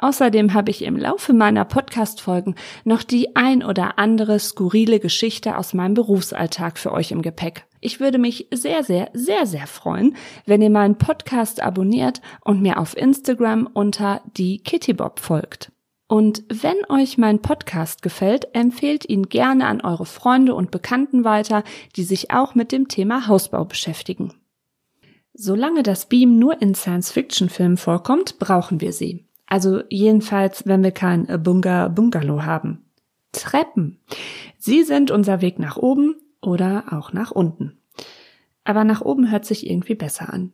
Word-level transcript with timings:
Außerdem 0.00 0.54
habe 0.54 0.70
ich 0.70 0.82
im 0.82 0.96
Laufe 0.96 1.34
meiner 1.34 1.66
Podcast-Folgen 1.66 2.54
noch 2.84 3.02
die 3.02 3.36
ein 3.36 3.62
oder 3.62 3.98
andere 3.98 4.38
skurrile 4.38 4.98
Geschichte 4.98 5.58
aus 5.58 5.74
meinem 5.74 5.92
Berufsalltag 5.92 6.78
für 6.78 6.92
euch 6.92 7.12
im 7.12 7.20
Gepäck. 7.20 7.66
Ich 7.80 8.00
würde 8.00 8.16
mich 8.16 8.48
sehr, 8.50 8.82
sehr, 8.82 9.10
sehr, 9.12 9.44
sehr 9.44 9.66
freuen, 9.66 10.16
wenn 10.46 10.62
ihr 10.62 10.70
meinen 10.70 10.96
Podcast 10.96 11.62
abonniert 11.62 12.22
und 12.42 12.62
mir 12.62 12.78
auf 12.78 12.96
Instagram 12.96 13.68
unter 13.70 14.22
die 14.38 14.62
Kittybob 14.62 15.20
folgt. 15.20 15.70
Und 16.08 16.44
wenn 16.48 16.76
euch 16.88 17.18
mein 17.18 17.42
Podcast 17.42 18.00
gefällt, 18.00 18.54
empfehlt 18.54 19.06
ihn 19.06 19.24
gerne 19.24 19.66
an 19.66 19.82
eure 19.82 20.06
Freunde 20.06 20.54
und 20.54 20.70
Bekannten 20.70 21.24
weiter, 21.24 21.62
die 21.96 22.04
sich 22.04 22.30
auch 22.30 22.54
mit 22.54 22.72
dem 22.72 22.88
Thema 22.88 23.26
Hausbau 23.26 23.66
beschäftigen. 23.66 24.32
Solange 25.34 25.82
das 25.82 26.08
Beam 26.08 26.38
nur 26.38 26.60
in 26.60 26.74
Science-Fiction-Filmen 26.74 27.76
vorkommt, 27.76 28.38
brauchen 28.38 28.80
wir 28.80 28.94
sie. 28.94 29.29
Also 29.50 29.82
jedenfalls, 29.90 30.66
wenn 30.66 30.82
wir 30.82 30.92
kein 30.92 31.26
Bunga 31.42 31.88
Bungalow 31.88 32.44
haben. 32.44 32.86
Treppen. 33.32 33.98
Sie 34.58 34.84
sind 34.84 35.10
unser 35.10 35.40
Weg 35.40 35.58
nach 35.58 35.76
oben 35.76 36.14
oder 36.40 36.84
auch 36.92 37.12
nach 37.12 37.32
unten. 37.32 37.76
Aber 38.64 38.84
nach 38.84 39.02
oben 39.02 39.30
hört 39.30 39.44
sich 39.44 39.68
irgendwie 39.68 39.96
besser 39.96 40.32
an. 40.32 40.52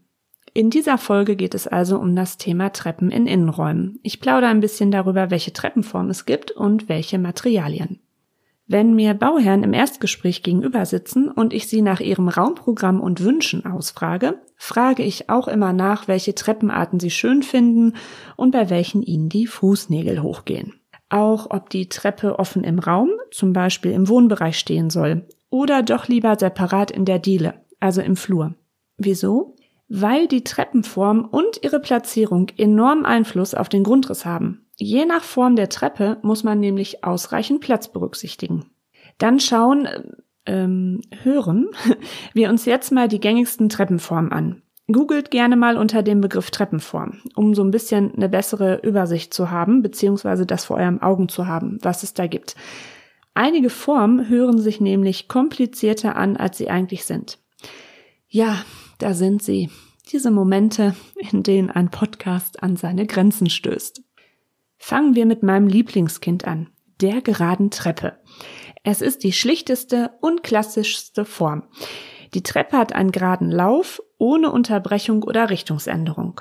In 0.54 0.70
dieser 0.70 0.96
Folge 0.96 1.36
geht 1.36 1.54
es 1.54 1.66
also 1.66 1.98
um 1.98 2.16
das 2.16 2.38
Thema 2.38 2.70
Treppen 2.70 3.10
in 3.10 3.26
Innenräumen. 3.26 4.00
Ich 4.02 4.20
plaudere 4.20 4.50
ein 4.50 4.60
bisschen 4.60 4.90
darüber, 4.90 5.30
welche 5.30 5.52
Treppenform 5.52 6.08
es 6.08 6.24
gibt 6.24 6.50
und 6.50 6.88
welche 6.88 7.18
Materialien. 7.18 8.00
Wenn 8.68 8.94
mir 8.94 9.14
Bauherren 9.14 9.62
im 9.62 9.72
Erstgespräch 9.72 10.42
gegenüber 10.42 10.84
sitzen 10.86 11.30
und 11.30 11.52
ich 11.52 11.68
sie 11.68 11.82
nach 11.82 12.00
ihrem 12.00 12.28
Raumprogramm 12.28 13.00
und 13.00 13.22
Wünschen 13.22 13.64
ausfrage, 13.64 14.40
frage 14.56 15.04
ich 15.04 15.30
auch 15.30 15.46
immer 15.46 15.72
nach, 15.72 16.08
welche 16.08 16.34
Treppenarten 16.34 16.98
sie 16.98 17.10
schön 17.10 17.42
finden 17.42 17.94
und 18.34 18.50
bei 18.50 18.68
welchen 18.68 19.02
ihnen 19.02 19.28
die 19.28 19.46
Fußnägel 19.46 20.20
hochgehen. 20.22 20.74
Auch 21.08 21.50
ob 21.50 21.70
die 21.70 21.88
Treppe 21.88 22.40
offen 22.40 22.64
im 22.64 22.80
Raum, 22.80 23.10
zum 23.30 23.52
Beispiel 23.52 23.92
im 23.92 24.08
Wohnbereich 24.08 24.58
stehen 24.58 24.90
soll, 24.90 25.28
oder 25.48 25.84
doch 25.84 26.08
lieber 26.08 26.36
separat 26.36 26.90
in 26.90 27.04
der 27.04 27.20
Diele, 27.20 27.64
also 27.78 28.00
im 28.00 28.16
Flur. 28.16 28.56
Wieso? 28.98 29.56
weil 29.88 30.26
die 30.26 30.44
Treppenform 30.44 31.24
und 31.24 31.62
ihre 31.62 31.80
Platzierung 31.80 32.48
enorm 32.56 33.04
Einfluss 33.04 33.54
auf 33.54 33.68
den 33.68 33.84
Grundriss 33.84 34.24
haben. 34.24 34.65
Je 34.76 35.06
nach 35.06 35.22
Form 35.22 35.56
der 35.56 35.68
Treppe 35.68 36.18
muss 36.22 36.44
man 36.44 36.60
nämlich 36.60 37.02
ausreichend 37.02 37.60
Platz 37.60 37.88
berücksichtigen. 37.88 38.66
Dann 39.18 39.40
schauen, 39.40 39.88
ähm, 40.44 41.00
hören 41.22 41.68
wir 42.34 42.50
uns 42.50 42.64
jetzt 42.66 42.92
mal 42.92 43.08
die 43.08 43.20
gängigsten 43.20 43.68
Treppenformen 43.68 44.32
an. 44.32 44.62
Googelt 44.88 45.32
gerne 45.32 45.56
mal 45.56 45.78
unter 45.78 46.02
dem 46.02 46.20
Begriff 46.20 46.52
Treppenform, 46.52 47.20
um 47.34 47.54
so 47.54 47.64
ein 47.64 47.72
bisschen 47.72 48.14
eine 48.14 48.28
bessere 48.28 48.80
Übersicht 48.84 49.34
zu 49.34 49.50
haben, 49.50 49.82
beziehungsweise 49.82 50.46
das 50.46 50.66
vor 50.66 50.76
eurem 50.76 51.02
Augen 51.02 51.28
zu 51.28 51.48
haben, 51.48 51.78
was 51.82 52.04
es 52.04 52.14
da 52.14 52.28
gibt. 52.28 52.54
Einige 53.34 53.68
Formen 53.68 54.28
hören 54.28 54.58
sich 54.58 54.80
nämlich 54.80 55.26
komplizierter 55.26 56.14
an, 56.14 56.36
als 56.36 56.58
sie 56.58 56.70
eigentlich 56.70 57.04
sind. 57.04 57.38
Ja, 58.28 58.64
da 58.98 59.12
sind 59.12 59.42
sie, 59.42 59.70
diese 60.12 60.30
Momente, 60.30 60.94
in 61.16 61.42
denen 61.42 61.70
ein 61.70 61.90
Podcast 61.90 62.62
an 62.62 62.76
seine 62.76 63.06
Grenzen 63.06 63.50
stößt. 63.50 64.02
Fangen 64.78 65.14
wir 65.14 65.26
mit 65.26 65.42
meinem 65.42 65.68
Lieblingskind 65.68 66.46
an, 66.46 66.68
der 67.00 67.20
geraden 67.20 67.70
Treppe. 67.70 68.18
Es 68.82 69.00
ist 69.00 69.24
die 69.24 69.32
schlichteste 69.32 70.12
und 70.20 70.42
klassischste 70.42 71.24
Form. 71.24 71.64
Die 72.34 72.42
Treppe 72.42 72.76
hat 72.76 72.92
einen 72.92 73.12
geraden 73.12 73.50
Lauf 73.50 74.02
ohne 74.18 74.50
Unterbrechung 74.50 75.22
oder 75.22 75.50
Richtungsänderung. 75.50 76.40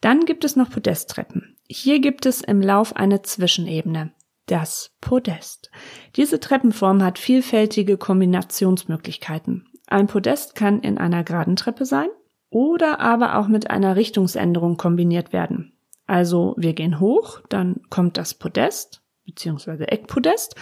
Dann 0.00 0.24
gibt 0.24 0.44
es 0.44 0.56
noch 0.56 0.70
Podesttreppen. 0.70 1.56
Hier 1.68 2.00
gibt 2.00 2.26
es 2.26 2.42
im 2.42 2.60
Lauf 2.60 2.94
eine 2.94 3.22
Zwischenebene, 3.22 4.12
das 4.46 4.94
Podest. 5.00 5.70
Diese 6.16 6.38
Treppenform 6.38 7.02
hat 7.02 7.18
vielfältige 7.18 7.96
Kombinationsmöglichkeiten. 7.96 9.68
Ein 9.88 10.06
Podest 10.06 10.54
kann 10.54 10.80
in 10.80 10.98
einer 10.98 11.24
geraden 11.24 11.56
Treppe 11.56 11.84
sein 11.84 12.08
oder 12.50 13.00
aber 13.00 13.38
auch 13.38 13.48
mit 13.48 13.70
einer 13.70 13.96
Richtungsänderung 13.96 14.76
kombiniert 14.76 15.32
werden. 15.32 15.75
Also 16.06 16.54
wir 16.56 16.72
gehen 16.72 17.00
hoch, 17.00 17.40
dann 17.48 17.80
kommt 17.90 18.16
das 18.16 18.34
Podest 18.34 19.02
bzw. 19.24 19.84
Eckpodest 19.84 20.54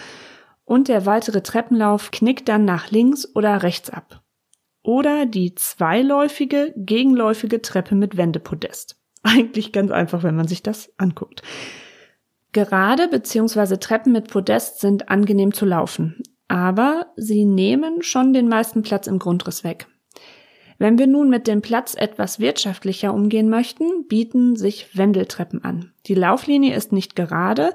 und 0.63 0.87
der 0.87 1.05
weitere 1.05 1.41
Treppenlauf 1.41 2.11
knickt 2.11 2.49
dann 2.49 2.65
nach 2.65 2.91
links 2.91 3.27
oder 3.35 3.63
rechts 3.63 3.89
ab. 3.89 4.21
Oder 4.81 5.25
die 5.25 5.55
zweiläufige, 5.55 6.73
gegenläufige 6.75 7.61
Treppe 7.61 7.95
mit 7.95 8.17
Wendepodest. 8.17 8.99
Eigentlich 9.23 9.71
ganz 9.71 9.91
einfach, 9.91 10.23
wenn 10.23 10.35
man 10.35 10.47
sich 10.47 10.63
das 10.63 10.91
anguckt. 10.97 11.41
Gerade 12.51 13.07
bzw. 13.07 13.77
Treppen 13.77 14.11
mit 14.11 14.29
Podest 14.29 14.79
sind 14.79 15.09
angenehm 15.09 15.53
zu 15.53 15.65
laufen 15.65 16.23
aber 16.47 17.07
sie 17.15 17.45
nehmen 17.45 18.01
schon 18.01 18.33
den 18.33 18.47
meisten 18.47 18.83
Platz 18.83 19.07
im 19.07 19.19
Grundriss 19.19 19.63
weg. 19.63 19.87
Wenn 20.77 20.97
wir 20.97 21.07
nun 21.07 21.29
mit 21.29 21.47
dem 21.47 21.61
Platz 21.61 21.95
etwas 21.95 22.39
wirtschaftlicher 22.39 23.13
umgehen 23.13 23.49
möchten, 23.49 24.07
bieten 24.07 24.55
sich 24.55 24.97
Wendeltreppen 24.97 25.63
an. 25.63 25.91
Die 26.07 26.15
Lauflinie 26.15 26.75
ist 26.75 26.91
nicht 26.91 27.15
gerade, 27.15 27.73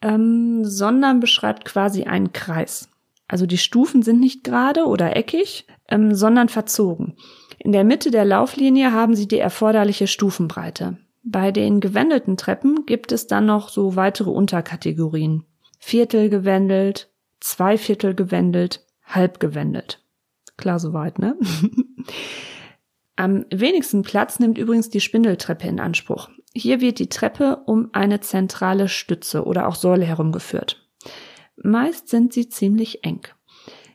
ähm, 0.00 0.64
sondern 0.64 1.20
beschreibt 1.20 1.64
quasi 1.64 2.04
einen 2.04 2.32
Kreis. 2.32 2.88
Also 3.28 3.46
die 3.46 3.58
Stufen 3.58 4.02
sind 4.02 4.20
nicht 4.20 4.44
gerade 4.44 4.84
oder 4.84 5.16
eckig, 5.16 5.66
ähm, 5.88 6.14
sondern 6.14 6.48
verzogen. 6.48 7.16
In 7.58 7.72
der 7.72 7.84
Mitte 7.84 8.10
der 8.10 8.24
Lauflinie 8.24 8.92
haben 8.92 9.14
sie 9.14 9.28
die 9.28 9.38
erforderliche 9.38 10.06
Stufenbreite. 10.06 10.98
Bei 11.22 11.52
den 11.52 11.80
gewendelten 11.80 12.36
Treppen 12.36 12.84
gibt 12.86 13.12
es 13.12 13.28
dann 13.28 13.46
noch 13.46 13.68
so 13.68 13.94
weitere 13.94 14.30
Unterkategorien. 14.30 15.44
Viertel 15.78 16.28
gewendelt, 16.28 17.10
zwei 17.40 17.78
Viertel 17.78 18.14
gewendelt, 18.14 18.84
halb 19.04 19.38
gewendelt. 19.38 20.01
Klar 20.56 20.78
soweit, 20.78 21.18
ne? 21.18 21.36
Am 23.16 23.44
wenigsten 23.50 24.02
Platz 24.02 24.38
nimmt 24.38 24.58
übrigens 24.58 24.90
die 24.90 25.00
Spindeltreppe 25.00 25.68
in 25.68 25.80
Anspruch. 25.80 26.30
Hier 26.54 26.80
wird 26.80 26.98
die 26.98 27.08
Treppe 27.08 27.62
um 27.66 27.90
eine 27.92 28.20
zentrale 28.20 28.88
Stütze 28.88 29.44
oder 29.44 29.68
auch 29.68 29.74
Säule 29.74 30.04
herumgeführt. 30.04 30.88
Meist 31.56 32.08
sind 32.08 32.32
sie 32.32 32.48
ziemlich 32.48 33.04
eng. 33.04 33.20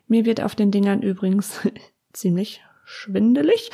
Mir 0.08 0.26
wird 0.26 0.42
auf 0.42 0.56
den 0.56 0.72
Dingern 0.72 1.02
übrigens 1.02 1.60
ziemlich 2.14 2.62
schwindelig. 2.86 3.70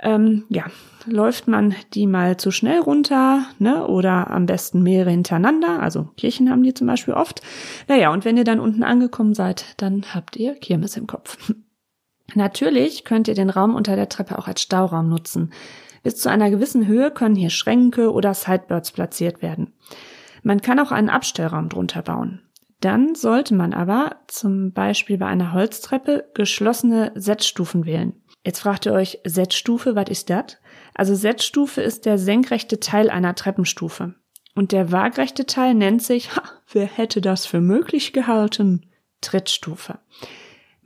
Ähm, 0.00 0.44
ja, 0.48 0.64
läuft 1.06 1.48
man 1.48 1.74
die 1.94 2.06
mal 2.06 2.36
zu 2.36 2.50
schnell 2.50 2.80
runter, 2.80 3.46
ne, 3.58 3.86
oder 3.86 4.30
am 4.30 4.46
besten 4.46 4.82
mehrere 4.82 5.10
hintereinander, 5.10 5.80
also 5.80 6.10
Kirchen 6.16 6.50
haben 6.50 6.62
die 6.62 6.74
zum 6.74 6.86
Beispiel 6.86 7.14
oft. 7.14 7.40
Naja, 7.88 8.12
und 8.12 8.24
wenn 8.24 8.36
ihr 8.36 8.44
dann 8.44 8.60
unten 8.60 8.82
angekommen 8.82 9.34
seid, 9.34 9.74
dann 9.76 10.14
habt 10.14 10.36
ihr 10.36 10.54
Kirmes 10.54 10.96
im 10.96 11.06
Kopf. 11.06 11.52
Natürlich 12.34 13.04
könnt 13.04 13.28
ihr 13.28 13.34
den 13.34 13.50
Raum 13.50 13.74
unter 13.74 13.96
der 13.96 14.08
Treppe 14.08 14.38
auch 14.38 14.48
als 14.48 14.62
Stauraum 14.62 15.08
nutzen. 15.08 15.52
Bis 16.02 16.16
zu 16.16 16.30
einer 16.30 16.50
gewissen 16.50 16.86
Höhe 16.86 17.10
können 17.10 17.34
hier 17.34 17.50
Schränke 17.50 18.12
oder 18.12 18.34
Sideboards 18.34 18.92
platziert 18.92 19.42
werden. 19.42 19.74
Man 20.42 20.60
kann 20.60 20.78
auch 20.78 20.92
einen 20.92 21.10
Abstellraum 21.10 21.68
drunter 21.68 22.02
bauen. 22.02 22.42
Dann 22.80 23.14
sollte 23.14 23.54
man 23.54 23.72
aber 23.72 24.16
zum 24.28 24.72
Beispiel 24.72 25.18
bei 25.18 25.26
einer 25.26 25.52
Holztreppe 25.52 26.30
geschlossene 26.34 27.12
Setzstufen 27.16 27.86
wählen. 27.86 28.14
Jetzt 28.44 28.60
fragt 28.60 28.86
ihr 28.86 28.92
euch, 28.92 29.18
Z-Stufe, 29.26 29.96
was 29.96 30.08
ist 30.08 30.30
das? 30.30 30.58
Also 30.94 31.16
Z-Stufe 31.16 31.82
ist 31.82 32.06
der 32.06 32.18
senkrechte 32.18 32.78
Teil 32.78 33.10
einer 33.10 33.34
Treppenstufe. 33.34 34.14
Und 34.54 34.72
der 34.72 34.92
waagrechte 34.92 35.46
Teil 35.46 35.74
nennt 35.74 36.02
sich, 36.02 36.34
ha, 36.36 36.42
wer 36.72 36.86
hätte 36.86 37.20
das 37.20 37.46
für 37.46 37.60
möglich 37.60 38.12
gehalten? 38.12 38.86
Trittstufe. 39.20 39.98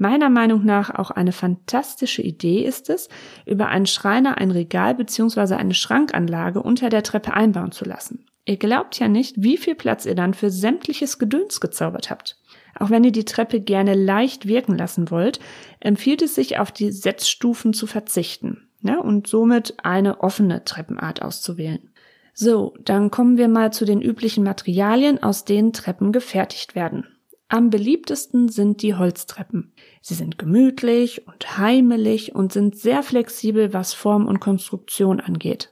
Meiner 0.03 0.31
Meinung 0.31 0.65
nach 0.65 0.93
auch 0.93 1.13
eine 1.13 1.31
fantastische 1.31 2.23
Idee 2.23 2.65
ist 2.65 2.91
es, 2.91 3.09
über 3.47 3.69
einen 3.69 3.87
Schreiner 3.87 4.37
ein 4.37 4.51
Regal 4.51 4.97
bzw. 4.97 5.55
eine 5.55 5.75
Schrankanlage 5.75 6.61
unter 6.61 6.89
der 6.89 7.05
Treppe 7.05 7.35
einbauen 7.35 7.71
zu 7.71 7.85
lassen. 7.85 8.27
Ihr 8.45 8.57
glaubt 8.57 8.99
ja 8.99 9.07
nicht, 9.07 9.37
wie 9.39 9.57
viel 9.57 9.77
Platz 9.77 10.05
ihr 10.05 10.17
dann 10.17 10.35
für 10.35 10.51
sämtliches 10.51 11.21
Gedöns 11.21 11.61
gezaubert 11.61 12.11
habt. 12.11 12.37
Auch 12.77 12.91
wenn 12.91 13.05
ihr 13.05 13.13
die 13.13 13.25
Treppe 13.25 13.61
gerne 13.61 13.95
leicht 13.95 14.49
wirken 14.49 14.77
lassen 14.77 15.09
wollt, 15.13 15.39
empfiehlt 15.79 16.23
es 16.23 16.35
sich, 16.35 16.59
auf 16.59 16.73
die 16.73 16.91
Setzstufen 16.91 17.73
zu 17.73 17.87
verzichten 17.87 18.67
ja, 18.81 18.99
und 18.99 19.29
somit 19.29 19.77
eine 19.85 20.19
offene 20.19 20.65
Treppenart 20.65 21.23
auszuwählen. 21.23 21.93
So, 22.35 22.75
dann 22.81 23.13
kommen 23.13 23.37
wir 23.37 23.47
mal 23.47 23.73
zu 23.73 23.85
den 23.85 24.03
üblichen 24.03 24.43
Materialien, 24.43 25.23
aus 25.23 25.45
denen 25.45 25.73
Treppen 25.73 26.11
gefertigt 26.11 26.75
werden. 26.75 27.07
Am 27.53 27.69
beliebtesten 27.69 28.49
sind 28.49 28.81
die 28.81 28.95
Holztreppen. 28.95 29.75
Sie 30.01 30.15
sind 30.15 30.39
gemütlich 30.39 31.29
und 31.29 31.59
heimelig 31.59 32.35
und 32.35 32.51
sind 32.51 32.79
sehr 32.79 33.03
flexibel, 33.03 33.75
was 33.75 33.93
Form 33.93 34.27
und 34.27 34.41
Konstruktion 34.41 35.21
angeht. 35.21 35.71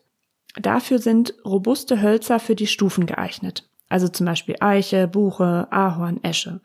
Dafür 0.60 0.98
sind 0.98 1.32
robuste 1.42 2.02
Hölzer 2.02 2.38
für 2.38 2.54
die 2.54 2.66
Stufen 2.66 3.06
geeignet. 3.06 3.66
Also 3.88 4.08
zum 4.08 4.26
Beispiel 4.26 4.56
Eiche, 4.60 5.08
Buche, 5.08 5.68
Ahorn, 5.70 6.22
Esche. 6.22 6.60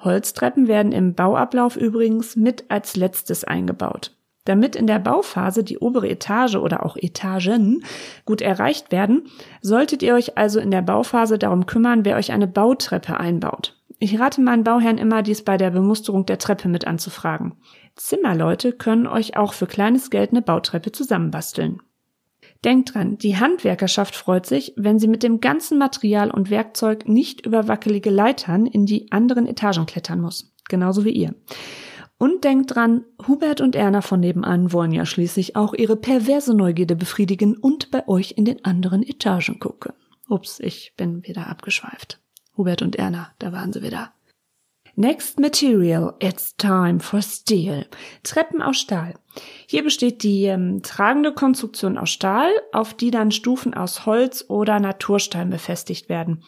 Holztreppen 0.00 0.68
werden 0.68 0.92
im 0.92 1.14
Bauablauf 1.14 1.74
übrigens 1.74 2.36
mit 2.36 2.66
als 2.68 2.94
letztes 2.94 3.44
eingebaut. 3.44 4.14
Damit 4.44 4.76
in 4.76 4.86
der 4.86 4.98
Bauphase 4.98 5.64
die 5.64 5.78
obere 5.78 6.10
Etage 6.10 6.56
oder 6.56 6.84
auch 6.84 6.98
Etagen 6.98 7.84
gut 8.26 8.42
erreicht 8.42 8.92
werden, 8.92 9.30
solltet 9.62 10.02
ihr 10.02 10.12
euch 10.12 10.36
also 10.36 10.60
in 10.60 10.70
der 10.70 10.82
Bauphase 10.82 11.38
darum 11.38 11.64
kümmern, 11.64 12.04
wer 12.04 12.16
euch 12.16 12.32
eine 12.32 12.46
Bautreppe 12.46 13.18
einbaut. 13.18 13.77
Ich 14.00 14.18
rate 14.18 14.40
meinen 14.40 14.62
Bauherren 14.62 14.98
immer, 14.98 15.22
dies 15.22 15.42
bei 15.42 15.56
der 15.56 15.70
Bemusterung 15.70 16.24
der 16.24 16.38
Treppe 16.38 16.68
mit 16.68 16.86
anzufragen. 16.86 17.54
Zimmerleute 17.96 18.72
können 18.72 19.08
euch 19.08 19.36
auch 19.36 19.52
für 19.52 19.66
kleines 19.66 20.10
Geld 20.10 20.30
eine 20.30 20.42
Bautreppe 20.42 20.92
zusammenbasteln. 20.92 21.80
Denkt 22.64 22.94
dran, 22.94 23.18
die 23.18 23.36
Handwerkerschaft 23.36 24.14
freut 24.14 24.46
sich, 24.46 24.72
wenn 24.76 24.98
sie 24.98 25.08
mit 25.08 25.22
dem 25.22 25.40
ganzen 25.40 25.78
Material 25.78 26.30
und 26.30 26.50
Werkzeug 26.50 27.08
nicht 27.08 27.44
über 27.44 27.68
wackelige 27.68 28.10
Leitern 28.10 28.66
in 28.66 28.86
die 28.86 29.10
anderen 29.10 29.46
Etagen 29.46 29.86
klettern 29.86 30.20
muss. 30.20 30.52
Genauso 30.68 31.04
wie 31.04 31.10
ihr. 31.10 31.34
Und 32.18 32.42
denkt 32.42 32.74
dran, 32.74 33.04
Hubert 33.28 33.60
und 33.60 33.76
Erna 33.76 34.00
von 34.00 34.18
nebenan 34.18 34.72
wollen 34.72 34.92
ja 34.92 35.06
schließlich 35.06 35.54
auch 35.54 35.72
ihre 35.72 35.96
perverse 35.96 36.54
Neugierde 36.54 36.96
befriedigen 36.96 37.56
und 37.56 37.92
bei 37.92 38.06
euch 38.08 38.34
in 38.36 38.44
den 38.44 38.64
anderen 38.64 39.04
Etagen 39.04 39.60
gucken. 39.60 39.92
Ups, 40.28 40.58
ich 40.58 40.94
bin 40.96 41.24
wieder 41.24 41.46
abgeschweift. 41.46 42.20
Hubert 42.58 42.82
und 42.82 42.96
Erna, 42.96 43.30
da 43.38 43.52
waren 43.52 43.72
sie 43.72 43.82
wieder. 43.82 44.12
Next 44.96 45.38
Material, 45.38 46.14
it's 46.18 46.56
time 46.56 46.98
for 46.98 47.22
steel. 47.22 47.86
Treppen 48.24 48.60
aus 48.60 48.78
Stahl. 48.78 49.14
Hier 49.68 49.84
besteht 49.84 50.24
die 50.24 50.46
ähm, 50.46 50.82
tragende 50.82 51.32
Konstruktion 51.32 51.96
aus 51.96 52.10
Stahl, 52.10 52.50
auf 52.72 52.94
die 52.94 53.12
dann 53.12 53.30
Stufen 53.30 53.74
aus 53.74 54.06
Holz 54.06 54.44
oder 54.48 54.80
Naturstein 54.80 55.50
befestigt 55.50 56.08
werden. 56.08 56.42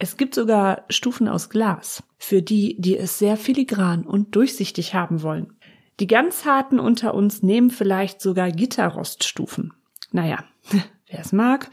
Es 0.00 0.16
gibt 0.16 0.34
sogar 0.34 0.86
Stufen 0.88 1.28
aus 1.28 1.50
Glas, 1.50 2.02
für 2.18 2.42
die, 2.42 2.80
die 2.80 2.96
es 2.96 3.20
sehr 3.20 3.36
filigran 3.36 4.04
und 4.04 4.34
durchsichtig 4.34 4.94
haben 4.94 5.22
wollen. 5.22 5.56
Die 6.00 6.08
ganz 6.08 6.44
harten 6.44 6.80
unter 6.80 7.14
uns 7.14 7.42
nehmen 7.42 7.70
vielleicht 7.70 8.20
sogar 8.20 8.50
Gitterroststufen. 8.50 9.72
Naja, 10.10 10.44
wer 11.10 11.20
es 11.20 11.32
mag. 11.32 11.70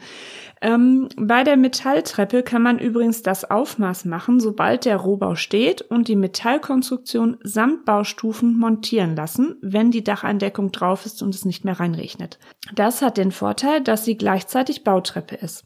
Ähm, 0.62 1.08
bei 1.16 1.44
der 1.44 1.56
Metalltreppe 1.56 2.42
kann 2.42 2.62
man 2.62 2.78
übrigens 2.78 3.22
das 3.22 3.48
Aufmaß 3.50 4.06
machen, 4.06 4.40
sobald 4.40 4.84
der 4.84 4.96
Rohbau 4.96 5.34
steht 5.34 5.82
und 5.82 6.08
die 6.08 6.16
Metallkonstruktion 6.16 7.36
samt 7.42 7.84
Baustufen 7.84 8.56
montieren 8.56 9.14
lassen, 9.14 9.56
wenn 9.60 9.90
die 9.90 10.04
Dacheindeckung 10.04 10.72
drauf 10.72 11.04
ist 11.04 11.22
und 11.22 11.34
es 11.34 11.44
nicht 11.44 11.64
mehr 11.64 11.78
reinregnet. 11.78 12.38
Das 12.74 13.02
hat 13.02 13.18
den 13.18 13.32
Vorteil, 13.32 13.82
dass 13.82 14.04
sie 14.04 14.16
gleichzeitig 14.16 14.82
Bautreppe 14.82 15.36
ist. 15.36 15.64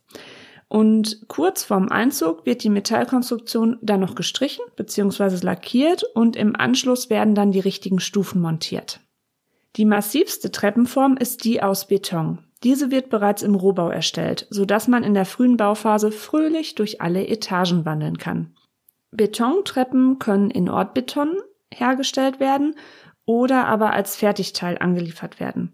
Und 0.67 1.27
kurz 1.27 1.65
vorm 1.65 1.89
Einzug 1.89 2.47
wird 2.47 2.63
die 2.63 2.71
Metallkonstruktion 2.71 3.79
dann 3.83 4.01
noch 4.01 4.15
gestrichen 4.15 4.65
bzw. 4.77 5.45
lackiert 5.45 6.05
und 6.15 6.37
im 6.37 6.55
Anschluss 6.55 7.11
werden 7.11 7.35
dann 7.35 7.51
die 7.51 7.61
richtigen 7.61 7.99
Stufen 7.99 8.41
montiert. 8.41 9.01
Die 9.77 9.85
massivste 9.85 10.51
Treppenform 10.51 11.17
ist 11.17 11.45
die 11.45 11.63
aus 11.63 11.89
Beton. 11.89 12.39
Diese 12.63 12.91
wird 12.91 13.09
bereits 13.09 13.43
im 13.43 13.55
Rohbau 13.55 13.89
erstellt, 13.89 14.47
so 14.51 14.65
dass 14.65 14.87
man 14.87 15.03
in 15.03 15.15
der 15.15 15.25
frühen 15.25 15.57
Bauphase 15.57 16.13
fröhlich 16.13 16.75
durch 16.75 17.01
alle 17.01 17.27
Etagen 17.27 17.85
wandeln 17.85 18.19
kann. 18.19 18.55
Betontreppen 19.13 20.19
können 20.19 20.51
in 20.51 20.69
Ortbeton 20.69 21.37
hergestellt 21.73 22.39
werden 22.39 22.75
oder 23.25 23.67
aber 23.67 23.93
als 23.93 24.17
Fertigteil 24.17 24.77
angeliefert 24.79 25.41
werden. 25.41 25.73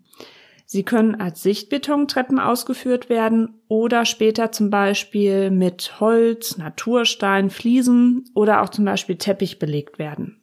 Sie 0.68 0.82
können 0.82 1.14
als 1.14 1.42
Sichtbetontreppen 1.42 2.40
ausgeführt 2.40 3.08
werden 3.08 3.60
oder 3.68 4.04
später 4.04 4.50
zum 4.50 4.68
Beispiel 4.68 5.50
mit 5.50 6.00
Holz, 6.00 6.58
Naturstein, 6.58 7.50
Fliesen 7.50 8.24
oder 8.34 8.62
auch 8.62 8.68
zum 8.68 8.84
Beispiel 8.84 9.16
Teppich 9.16 9.60
belegt 9.60 10.00
werden. 10.00 10.35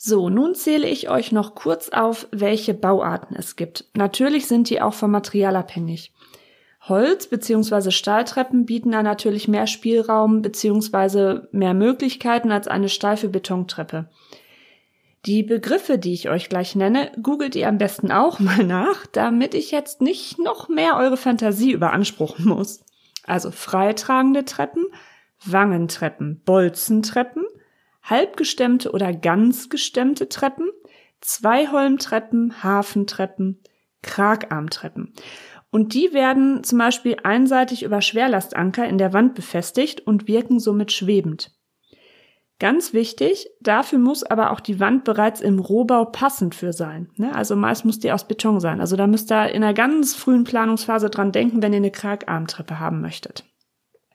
So, 0.00 0.30
nun 0.30 0.54
zähle 0.54 0.88
ich 0.88 1.10
euch 1.10 1.32
noch 1.32 1.56
kurz 1.56 1.88
auf, 1.88 2.28
welche 2.30 2.72
Bauarten 2.72 3.34
es 3.34 3.56
gibt. 3.56 3.84
Natürlich 3.94 4.46
sind 4.46 4.70
die 4.70 4.80
auch 4.80 4.94
vom 4.94 5.10
Material 5.10 5.56
abhängig. 5.56 6.12
Holz- 6.88 7.26
bzw. 7.26 7.90
Stahltreppen 7.90 8.64
bieten 8.64 8.92
da 8.92 9.02
natürlich 9.02 9.48
mehr 9.48 9.66
Spielraum 9.66 10.40
bzw. 10.40 11.40
mehr 11.50 11.74
Möglichkeiten 11.74 12.52
als 12.52 12.68
eine 12.68 12.88
steife 12.88 13.28
Betontreppe. 13.28 14.08
Die 15.26 15.42
Begriffe, 15.42 15.98
die 15.98 16.14
ich 16.14 16.28
euch 16.30 16.48
gleich 16.48 16.76
nenne, 16.76 17.10
googelt 17.20 17.56
ihr 17.56 17.66
am 17.66 17.78
besten 17.78 18.12
auch 18.12 18.38
mal 18.38 18.62
nach, 18.62 19.04
damit 19.06 19.52
ich 19.52 19.72
jetzt 19.72 20.00
nicht 20.00 20.38
noch 20.38 20.68
mehr 20.68 20.96
eure 20.96 21.16
Fantasie 21.16 21.72
überanspruchen 21.72 22.46
muss. 22.46 22.84
Also 23.24 23.50
freitragende 23.50 24.44
Treppen, 24.44 24.84
Wangentreppen, 25.44 26.40
Bolzentreppen, 26.44 27.44
halbgestemmte 28.08 28.92
oder 28.92 29.12
ganz 29.12 29.68
gestemmte 29.68 30.28
Treppen, 30.28 30.68
Zweiholmtreppen, 31.20 32.62
Hafentreppen, 32.62 33.62
Kragarmtreppen. 34.02 35.12
Und 35.70 35.94
die 35.94 36.12
werden 36.12 36.64
zum 36.64 36.78
Beispiel 36.78 37.16
einseitig 37.22 37.82
über 37.82 38.00
Schwerlastanker 38.00 38.88
in 38.88 38.98
der 38.98 39.12
Wand 39.12 39.34
befestigt 39.34 40.00
und 40.00 40.26
wirken 40.26 40.60
somit 40.60 40.92
schwebend. 40.92 41.52
Ganz 42.60 42.92
wichtig, 42.92 43.48
dafür 43.60 44.00
muss 44.00 44.24
aber 44.24 44.50
auch 44.50 44.58
die 44.58 44.80
Wand 44.80 45.04
bereits 45.04 45.40
im 45.40 45.60
Rohbau 45.60 46.06
passend 46.06 46.56
für 46.56 46.72
sein. 46.72 47.08
Ne? 47.16 47.32
Also 47.32 47.54
meist 47.54 47.84
muss 47.84 48.00
die 48.00 48.10
aus 48.10 48.26
Beton 48.26 48.58
sein. 48.58 48.80
Also 48.80 48.96
da 48.96 49.06
müsst 49.06 49.30
ihr 49.30 49.50
in 49.50 49.62
einer 49.62 49.74
ganz 49.74 50.16
frühen 50.16 50.42
Planungsphase 50.42 51.08
dran 51.08 51.30
denken, 51.30 51.62
wenn 51.62 51.72
ihr 51.72 51.76
eine 51.76 51.92
Kragarmtreppe 51.92 52.80
haben 52.80 53.00
möchtet. 53.00 53.44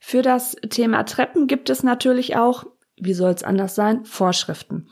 Für 0.01 0.21
das 0.21 0.57
Thema 0.69 1.03
Treppen 1.03 1.47
gibt 1.47 1.69
es 1.69 1.83
natürlich 1.83 2.35
auch, 2.35 2.65
wie 2.97 3.13
soll 3.13 3.31
es 3.31 3.43
anders 3.43 3.75
sein, 3.75 4.05
Vorschriften. 4.05 4.87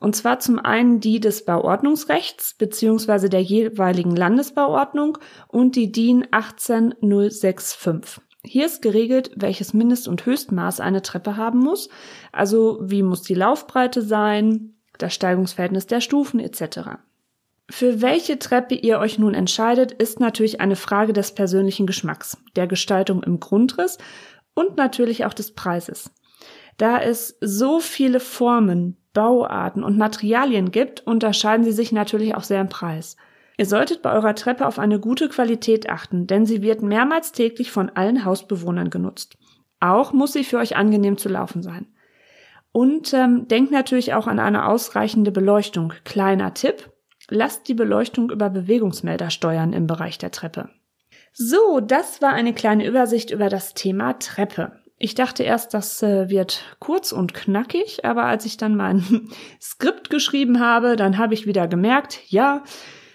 Und 0.00 0.14
zwar 0.16 0.38
zum 0.38 0.58
einen 0.58 1.00
die 1.00 1.20
des 1.20 1.44
Bauordnungsrechts 1.44 2.54
beziehungsweise 2.54 3.30
der 3.30 3.42
jeweiligen 3.42 4.14
Landesbauordnung 4.14 5.18
und 5.48 5.76
die 5.76 5.92
DIN 5.92 6.26
18065. 6.30 8.20
Hier 8.44 8.66
ist 8.66 8.82
geregelt, 8.82 9.30
welches 9.36 9.72
Mindest- 9.72 10.06
und 10.06 10.26
Höchstmaß 10.26 10.80
eine 10.80 11.00
Treppe 11.00 11.38
haben 11.38 11.60
muss, 11.60 11.88
also 12.32 12.78
wie 12.82 13.02
muss 13.02 13.22
die 13.22 13.34
Laufbreite 13.34 14.02
sein, 14.02 14.74
das 14.98 15.14
Steigungsverhältnis 15.14 15.86
der 15.86 16.02
Stufen 16.02 16.40
etc. 16.40 16.98
Für 17.70 18.02
welche 18.02 18.38
Treppe 18.38 18.74
ihr 18.74 18.98
euch 18.98 19.18
nun 19.18 19.32
entscheidet, 19.32 19.92
ist 19.92 20.20
natürlich 20.20 20.60
eine 20.60 20.76
Frage 20.76 21.14
des 21.14 21.32
persönlichen 21.32 21.86
Geschmacks, 21.86 22.36
der 22.56 22.66
Gestaltung 22.66 23.22
im 23.22 23.40
Grundriss 23.40 23.96
und 24.52 24.76
natürlich 24.76 25.24
auch 25.24 25.32
des 25.32 25.52
Preises. 25.52 26.10
Da 26.76 27.00
es 27.00 27.36
so 27.40 27.80
viele 27.80 28.20
Formen, 28.20 28.96
Bauarten 29.12 29.84
und 29.84 29.96
Materialien 29.96 30.70
gibt, 30.70 31.06
unterscheiden 31.06 31.64
sie 31.64 31.72
sich 31.72 31.92
natürlich 31.92 32.34
auch 32.34 32.42
sehr 32.42 32.60
im 32.60 32.68
Preis. 32.68 33.16
Ihr 33.56 33.66
solltet 33.66 34.02
bei 34.02 34.12
eurer 34.12 34.34
Treppe 34.34 34.66
auf 34.66 34.80
eine 34.80 34.98
gute 34.98 35.28
Qualität 35.28 35.88
achten, 35.88 36.26
denn 36.26 36.44
sie 36.44 36.62
wird 36.62 36.82
mehrmals 36.82 37.30
täglich 37.30 37.70
von 37.70 37.90
allen 37.90 38.24
Hausbewohnern 38.24 38.90
genutzt. 38.90 39.36
Auch 39.78 40.12
muss 40.12 40.32
sie 40.32 40.44
für 40.44 40.58
euch 40.58 40.76
angenehm 40.76 41.16
zu 41.16 41.28
laufen 41.28 41.62
sein. 41.62 41.86
Und 42.72 43.14
ähm, 43.14 43.46
denkt 43.46 43.70
natürlich 43.70 44.14
auch 44.14 44.26
an 44.26 44.40
eine 44.40 44.66
ausreichende 44.66 45.30
Beleuchtung. 45.30 45.92
Kleiner 46.04 46.54
Tipp, 46.54 46.90
lasst 47.28 47.68
die 47.68 47.74
Beleuchtung 47.74 48.30
über 48.30 48.50
Bewegungsmelder 48.50 49.30
steuern 49.30 49.72
im 49.72 49.86
Bereich 49.86 50.18
der 50.18 50.32
Treppe. 50.32 50.70
So, 51.32 51.80
das 51.80 52.20
war 52.20 52.32
eine 52.32 52.52
kleine 52.52 52.86
Übersicht 52.86 53.30
über 53.30 53.48
das 53.48 53.74
Thema 53.74 54.18
Treppe. 54.18 54.83
Ich 55.04 55.14
dachte 55.14 55.42
erst, 55.42 55.74
das 55.74 56.02
äh, 56.02 56.30
wird 56.30 56.64
kurz 56.78 57.12
und 57.12 57.34
knackig, 57.34 58.06
aber 58.06 58.24
als 58.24 58.46
ich 58.46 58.56
dann 58.56 58.74
mein 58.74 59.28
Skript 59.60 60.08
geschrieben 60.08 60.60
habe, 60.60 60.96
dann 60.96 61.18
habe 61.18 61.34
ich 61.34 61.46
wieder 61.46 61.68
gemerkt, 61.68 62.20
ja, 62.28 62.64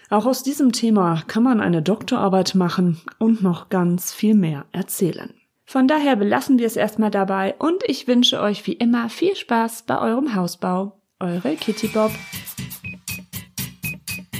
auch 0.08 0.24
aus 0.24 0.44
diesem 0.44 0.70
Thema 0.70 1.24
kann 1.26 1.42
man 1.42 1.60
eine 1.60 1.82
Doktorarbeit 1.82 2.54
machen 2.54 3.00
und 3.18 3.42
noch 3.42 3.70
ganz 3.70 4.14
viel 4.14 4.34
mehr 4.34 4.66
erzählen. 4.70 5.34
Von 5.66 5.88
daher 5.88 6.14
belassen 6.14 6.60
wir 6.60 6.66
es 6.68 6.76
erstmal 6.76 7.10
dabei 7.10 7.56
und 7.58 7.82
ich 7.84 8.06
wünsche 8.06 8.40
euch 8.40 8.64
wie 8.68 8.74
immer 8.74 9.08
viel 9.08 9.34
Spaß 9.34 9.82
bei 9.82 10.00
eurem 10.00 10.36
Hausbau. 10.36 11.00
Eure 11.18 11.56
Kitty 11.56 11.88
Bob. 11.88 12.12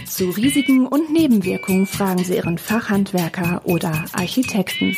Zu 0.07 0.31
Risiken 0.31 0.87
und 0.87 1.11
Nebenwirkungen 1.11 1.87
fragen 1.87 2.23
Sie 2.23 2.37
Ihren 2.37 2.59
Fachhandwerker 2.59 3.63
oder 3.65 4.05
Architekten. 4.13 4.95